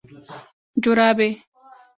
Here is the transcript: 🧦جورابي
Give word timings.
🧦جورابي 0.81 1.27